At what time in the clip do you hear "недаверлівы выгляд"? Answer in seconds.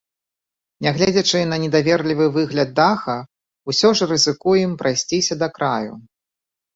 1.65-2.71